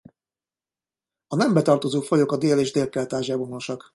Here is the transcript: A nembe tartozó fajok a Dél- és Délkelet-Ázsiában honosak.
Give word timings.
A 1.27 1.35
nembe 1.35 1.61
tartozó 1.61 2.01
fajok 2.01 2.31
a 2.31 2.37
Dél- 2.37 2.57
és 2.59 2.71
Délkelet-Ázsiában 2.71 3.45
honosak. 3.47 3.89